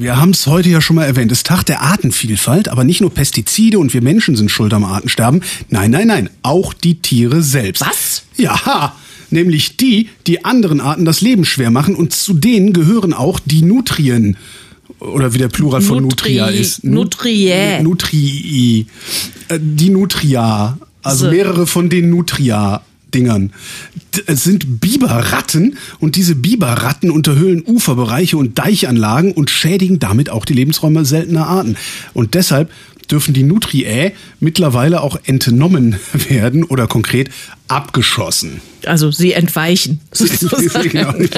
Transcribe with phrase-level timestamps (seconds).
[0.00, 1.30] Wir haben es heute ja schon mal erwähnt.
[1.30, 4.82] Es ist Tag der Artenvielfalt, aber nicht nur Pestizide und wir Menschen sind schuld am
[4.84, 5.42] Artensterben.
[5.68, 6.30] Nein, nein, nein.
[6.42, 7.82] Auch die Tiere selbst.
[7.82, 8.22] Was?
[8.38, 8.94] Ja,
[9.28, 13.60] nämlich die, die anderen Arten das Leben schwer machen und zu denen gehören auch die
[13.60, 14.38] Nutrien.
[15.00, 16.00] Oder wie der Plural von Nutri-
[16.38, 16.82] Nutria ist.
[16.82, 17.82] Nutriä.
[17.82, 18.86] Nutrii.
[19.48, 20.78] Äh, Die Nutria.
[21.02, 21.30] Also So.
[21.30, 22.80] mehrere von den Nutria-Dingern.
[24.14, 30.44] D- Es sind Biberratten und diese Biberratten unterhöhlen Uferbereiche und Deichanlagen und schädigen damit auch
[30.44, 31.76] die Lebensräume seltener Arten.
[32.14, 32.70] Und deshalb
[33.10, 35.96] dürfen die Nutriae mittlerweile auch entnommen
[36.28, 37.30] werden oder konkret
[37.68, 38.60] abgeschossen.
[38.86, 40.00] Also sie entweichen.
[40.12, 41.30] sozusagen.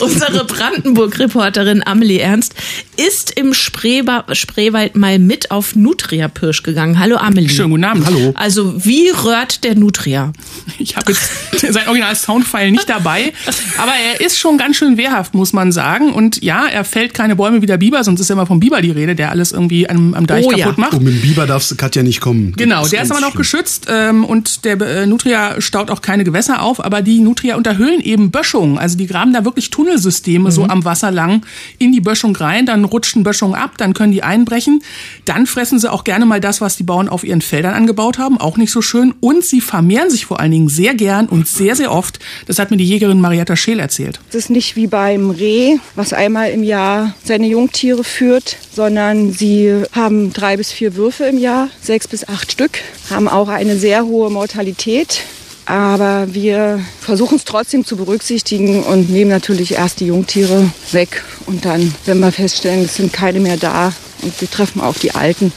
[0.00, 2.54] Unsere Brandenburg-Reporterin Amelie Ernst
[2.96, 6.98] ist im Spreeba Spreewald mal mit auf Nutria-Pirsch gegangen.
[6.98, 7.48] Hallo Amelie.
[7.48, 8.06] Schönen guten Abend.
[8.06, 8.32] Hallo.
[8.34, 10.32] Also wie röhrt der Nutria?
[10.78, 13.32] Ich habe jetzt sein original Soundfile nicht dabei,
[13.78, 16.12] aber er ist schon ganz schön wehrhaft, muss man sagen.
[16.12, 18.80] Und ja, er fällt keine Bäume wie der Biber, sonst ist ja immer vom Biber
[18.82, 20.64] die Rede, der alles irgendwie am, am Deich Oh ja.
[20.64, 20.94] kaputt macht.
[20.94, 22.52] Und mit dem Biber darfst du Katja nicht kommen.
[22.56, 23.38] Genau, Das der ist aber noch schlimm.
[23.38, 28.00] geschützt ähm, und der äh, Nutria staut auch keine Gewässer auf, aber die Nutria unterhöhlen
[28.00, 28.78] eben Böschungen.
[28.78, 31.42] Also die graben da wirklich Tunnelsysteme so am Wasser lang
[31.76, 34.80] in die Böschung rein, dann rutschen Böschungen ab, dann können die einbrechen.
[35.26, 38.40] Dann fressen sie auch gerne mal das, was die Bauern auf ihren Feldern angebaut haben,
[38.40, 39.12] auch nicht so schön.
[39.20, 42.20] Und sie vermehren sich vor allen Dingen sehr gern und sehr, sehr oft.
[42.46, 44.18] Das hat mir die Jägerin Marietta Scheel erzählt.
[44.30, 49.82] Es ist nicht wie beim Reh, was einmal im Jahr seine Jungtiere führt, sondern sie
[49.92, 52.78] haben drei bis vier Würfe im Jahr, sechs bis acht Stück,
[53.10, 55.20] haben auch eine sehr hohe Mortalität.
[55.68, 61.22] Aber wir versuchen es trotzdem zu berücksichtigen und nehmen natürlich erst die Jungtiere weg.
[61.44, 65.14] Und dann, wenn wir feststellen, es sind keine mehr da und wir treffen auf die
[65.14, 65.52] Alten,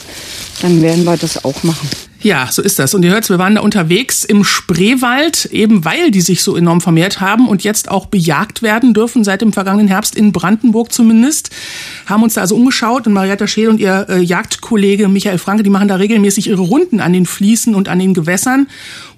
[0.62, 1.90] dann werden wir das auch machen.
[2.24, 2.94] Ja, so ist das.
[2.94, 6.80] Und ihr hört, wir waren da unterwegs im Spreewald, eben weil die sich so enorm
[6.80, 11.50] vermehrt haben und jetzt auch bejagt werden dürfen, seit dem vergangenen Herbst in Brandenburg zumindest.
[12.06, 15.72] Haben uns da also umgeschaut und Marietta Scheel und ihr äh, Jagdkollege Michael Franke, die
[15.72, 18.68] machen da regelmäßig ihre Runden an den Fließen und an den Gewässern,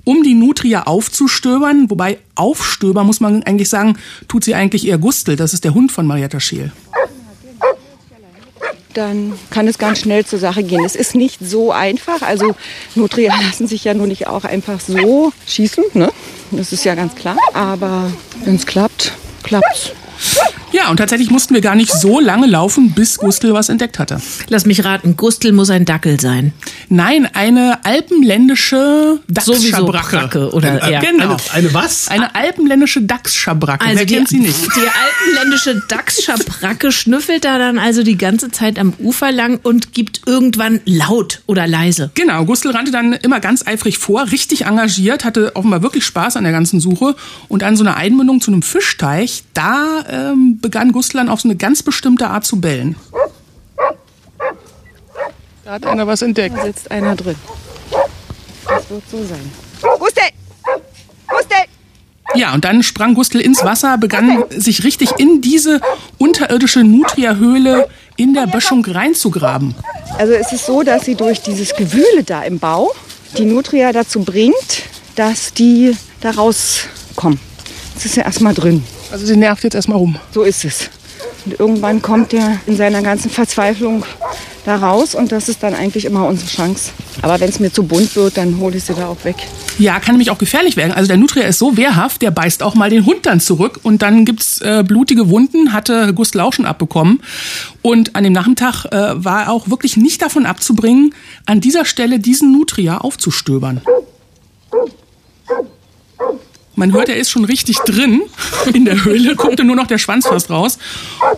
[0.06, 1.90] um die Nutria aufzustöbern.
[1.90, 3.98] Wobei aufstöber, muss man eigentlich sagen,
[4.30, 5.36] tut sie eigentlich eher Gustel.
[5.36, 6.72] Das ist der Hund von Marietta Scheel.
[8.94, 10.84] Dann kann es ganz schnell zur Sache gehen.
[10.86, 12.22] Es ist nicht so einfach.
[12.22, 12.56] Also
[12.96, 15.84] Nutria lassen sich ja nur nicht auch einfach so schießen.
[15.94, 16.12] Ne?
[16.52, 17.38] Das ist ja ganz klar.
[17.54, 18.12] Aber
[18.44, 19.92] wenn es klappt, klappt's.
[20.74, 24.20] Ja, und tatsächlich mussten wir gar nicht so lange laufen, bis Gustel was entdeckt hatte.
[24.50, 26.52] Lass mich raten, Gustel muss ein Dackel sein.
[26.90, 30.18] Nein, eine alpenländische Sowieso Dachschabracke.
[30.18, 31.00] Bracke oder Eine, ja.
[31.00, 31.24] Genau.
[31.24, 32.08] eine, eine was?
[32.08, 33.86] Eine alpenländische Dachschabracke.
[33.94, 34.58] Wer kennt sie nicht?
[34.76, 40.22] Die alpenländische Dachsschabracke schnüffelt da dann also die ganze Zeit am Ufer lang und gibt
[40.26, 42.10] irgendwann laut oder leise.
[42.16, 46.44] Genau, Gustl rannte dann immer ganz eifrig vor, richtig engagiert, hatte offenbar wirklich Spaß an
[46.44, 47.16] der ganzen Suche.
[47.48, 51.48] Und an so einer Einmündung zu einem Fischteich, da ähm, begann Gustl dann auf so
[51.48, 52.96] eine ganz bestimmte Art zu bellen.
[55.64, 56.58] Da hat einer was entdeckt.
[56.58, 57.36] Da sitzt einer drin.
[58.68, 59.52] Das wird so sein.
[60.00, 60.24] Gustel!
[61.28, 61.58] Gustel!
[62.36, 65.82] Ja, und dann sprang Gustl ins Wasser, begann sich richtig in diese
[66.18, 69.76] unterirdische Nutria-Höhle in der Böschung reinzugraben.
[70.18, 72.92] Also es ist so, dass sie durch dieses Gewühle da im Bau
[73.38, 74.84] die Nutria dazu bringt,
[75.16, 77.40] dass die da rauskommen.
[77.94, 78.84] Das ist ja erstmal drin.
[79.14, 80.16] Also sie nervt jetzt erstmal rum.
[80.32, 80.90] So ist es.
[81.46, 84.04] Und irgendwann kommt er in seiner ganzen Verzweiflung
[84.66, 86.90] da raus und das ist dann eigentlich immer unsere Chance.
[87.22, 89.36] Aber wenn es mir zu bunt wird, dann hole ich sie da auch weg.
[89.78, 90.94] Ja, kann nämlich auch gefährlich werden.
[90.94, 94.02] Also der Nutria ist so wehrhaft, der beißt auch mal den Hund dann zurück und
[94.02, 97.22] dann gibt's äh, blutige Wunden, hatte Gust Lauschen abbekommen.
[97.84, 101.14] Und an dem Nachmittag äh, war auch wirklich nicht davon abzubringen,
[101.46, 103.82] an dieser Stelle diesen Nutria aufzustöbern.
[106.76, 108.22] Man hört, er ist schon richtig drin
[108.74, 110.80] in der Höhle, guckte nur noch der Schwanz fast raus.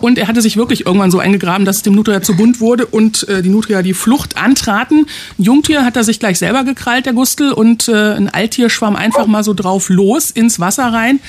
[0.00, 2.86] Und er hatte sich wirklich irgendwann so eingegraben, dass es dem Nutria zu bunt wurde
[2.86, 5.06] und äh, die Nutria die Flucht antraten.
[5.38, 8.96] Ein Jungtier hat er sich gleich selber gekrallt, der Gustel, und äh, ein Alttier schwamm
[8.96, 11.20] einfach mal so drauf los ins Wasser rein.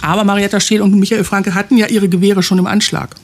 [0.00, 3.16] Aber Marietta Scheel und Michael Franke hatten ja ihre Gewehre schon im Anschlag.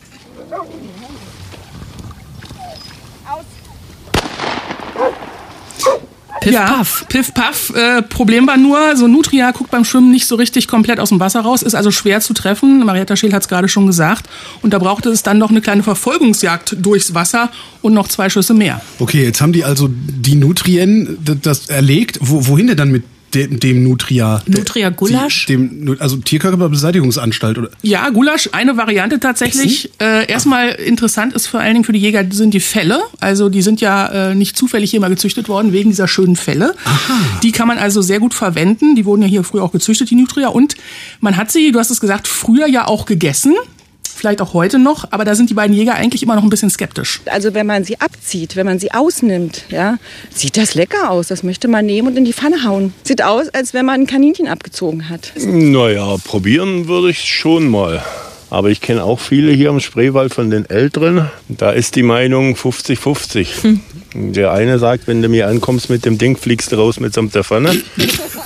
[6.42, 7.04] Piff, ja, paff.
[7.08, 7.72] Piff, paff.
[7.74, 11.20] Äh, Problem war nur, so Nutria guckt beim Schwimmen nicht so richtig komplett aus dem
[11.20, 12.84] Wasser raus, ist also schwer zu treffen.
[12.84, 14.28] Marietta Scheel hat es gerade schon gesagt.
[14.60, 17.50] Und da brauchte es dann noch eine kleine Verfolgungsjagd durchs Wasser
[17.80, 18.80] und noch zwei Schüsse mehr.
[18.98, 22.18] Okay, jetzt haben die also die Nutrien das erlegt.
[22.20, 24.42] Wo, wohin denn dann mit dem, dem Nutria?
[24.46, 25.46] Nutria Gulasch?
[25.46, 27.70] Dem, also Tierkörperbeseitigungsanstalt oder?
[27.82, 29.90] Ja, Gulasch, eine Variante tatsächlich.
[30.00, 33.00] Äh, erstmal interessant ist vor allen Dingen für die Jäger sind die Felle.
[33.20, 36.74] Also die sind ja äh, nicht zufällig hier mal gezüchtet worden wegen dieser schönen Felle.
[37.42, 38.94] Die kann man also sehr gut verwenden.
[38.94, 40.48] Die wurden ja hier früher auch gezüchtet, die Nutria.
[40.48, 40.74] Und
[41.20, 43.54] man hat sie, du hast es gesagt, früher ja auch gegessen.
[44.22, 46.70] Vielleicht auch heute noch, aber da sind die beiden Jäger eigentlich immer noch ein bisschen
[46.70, 47.20] skeptisch.
[47.26, 49.98] Also wenn man sie abzieht, wenn man sie ausnimmt, ja,
[50.30, 51.26] sieht das lecker aus.
[51.26, 52.94] Das möchte man nehmen und in die Pfanne hauen.
[53.02, 55.32] Sieht aus, als wenn man ein Kaninchen abgezogen hat.
[55.36, 58.04] Naja, probieren würde ich schon mal.
[58.48, 61.28] Aber ich kenne auch viele hier im Spreewald von den Älteren.
[61.48, 63.62] Da ist die Meinung 50-50.
[63.62, 63.80] Hm.
[64.14, 67.44] Der eine sagt, wenn du mir ankommst mit dem Ding, fliegst du raus mitsamt der
[67.44, 67.76] Pfanne.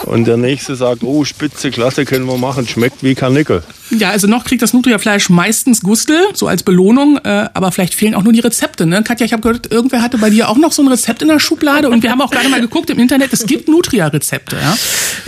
[0.04, 3.62] Und der nächste sagt, oh, spitze, klasse, können wir machen, schmeckt wie Karnickel.
[3.90, 8.14] Ja, also noch kriegt das Nutria-Fleisch meistens Gustel, so als Belohnung, äh, aber vielleicht fehlen
[8.14, 8.86] auch nur die Rezepte.
[8.86, 9.02] Ne?
[9.02, 11.40] Katja, ich habe gehört, irgendwer hatte bei dir auch noch so ein Rezept in der
[11.40, 14.56] Schublade und wir haben auch gerade mal geguckt im Internet, es gibt Nutria-Rezepte.
[14.56, 14.76] Ja?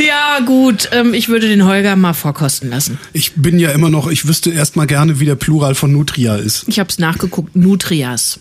[0.04, 2.98] ja, gut, ähm, ich würde den Holger mal vorkosten lassen.
[3.12, 6.36] Ich bin ja immer noch, ich wüsste erst mal gerne, wie der Plural von Nutria
[6.36, 6.64] ist.
[6.66, 8.40] Ich habe es nachgeguckt, Nutrias.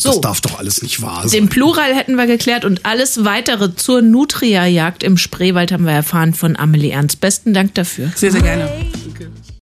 [0.00, 1.30] So, das darf doch alles nicht wahr sein.
[1.30, 6.34] Den Plural hätten wir geklärt und alles weitere zur Nutria-Jagd im Spreewald haben wir erfahren
[6.34, 7.20] von Amelie Ernst.
[7.20, 8.10] Besten Dank dafür.
[8.14, 8.70] Sehr, sehr gerne.